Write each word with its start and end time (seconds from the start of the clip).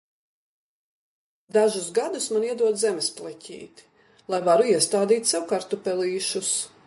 Dažus 1.57 1.89
gadus 1.97 2.29
man 2.37 2.47
iedod 2.47 2.79
zemes 2.85 3.09
pleķīti, 3.19 3.87
lai 4.35 4.41
varu 4.49 4.69
iestādīt 4.73 5.33
sev 5.33 5.49
kartupelīšus. 5.55 6.55